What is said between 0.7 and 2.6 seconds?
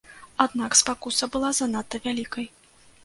спакуса была занадта вялікай.